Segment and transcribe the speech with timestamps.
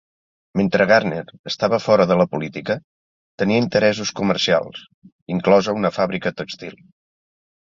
[0.59, 1.19] Mentre Gardner
[1.51, 2.77] estava fora de la política,
[3.43, 4.83] tenia interessos comercials,
[5.37, 6.75] inclosa una fàbrica tèxtil.